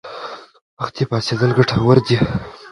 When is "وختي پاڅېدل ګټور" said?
0.79-1.97